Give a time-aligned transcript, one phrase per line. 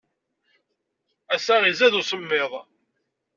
[1.35, 2.51] Ass-a, izad usemmiḍ.